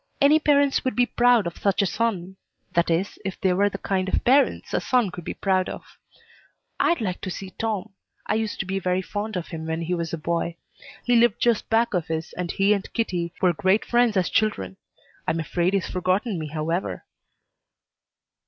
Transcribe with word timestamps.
Any 0.19 0.39
parents 0.39 0.83
would 0.83 0.95
be 0.95 1.05
proud 1.05 1.45
of 1.45 1.59
such 1.59 1.83
a 1.83 1.85
son 1.85 2.35
that 2.73 2.89
is, 2.89 3.19
if 3.23 3.39
they 3.39 3.53
were 3.53 3.69
the 3.69 3.77
kind 3.77 4.09
of 4.09 4.23
parents 4.23 4.73
a 4.73 4.81
son 4.81 5.11
could 5.11 5.23
be 5.23 5.35
proud 5.35 5.69
of. 5.69 5.99
I'd 6.79 7.01
like 7.01 7.21
to 7.21 7.29
see 7.29 7.51
Tom. 7.51 7.93
I 8.25 8.33
used 8.33 8.59
to 8.61 8.65
be 8.65 8.79
very 8.79 9.03
fond 9.03 9.35
of 9.35 9.49
him 9.49 9.67
when 9.67 9.83
he 9.83 9.93
was 9.93 10.11
a 10.11 10.17
boy. 10.17 10.57
He 11.03 11.15
lived 11.15 11.39
just 11.39 11.69
back 11.69 11.93
of 11.93 12.09
us 12.09 12.33
and 12.33 12.49
he 12.51 12.73
and 12.73 12.91
Kitty 12.93 13.31
were 13.43 13.53
great 13.53 13.85
friends 13.85 14.17
as 14.17 14.29
children. 14.31 14.77
I'm 15.27 15.39
afraid 15.39 15.75
he's 15.75 15.85
forgotten 15.87 16.39
me, 16.39 16.47
however." 16.47 17.05